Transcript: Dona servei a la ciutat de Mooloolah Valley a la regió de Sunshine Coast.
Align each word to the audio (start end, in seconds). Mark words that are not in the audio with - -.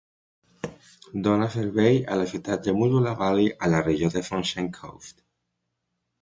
Dona 1.27 1.49
servei 1.55 1.99
a 2.15 2.17
la 2.21 2.25
ciutat 2.31 2.63
de 2.69 2.73
Mooloolah 2.79 3.13
Valley 3.19 3.53
a 3.67 3.71
la 3.75 3.83
regió 3.89 4.11
de 4.17 4.25
Sunshine 4.31 4.75
Coast. 4.81 5.23